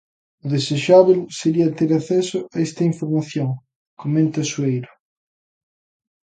[0.43, 3.49] "O desexábel sería ter acceso a esta información",
[4.01, 4.91] comenta Sueiro.